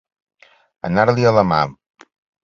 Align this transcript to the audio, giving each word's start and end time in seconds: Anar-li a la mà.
Anar-li 0.89 1.27
a 1.31 1.33
la 1.39 1.43
mà. 1.51 1.59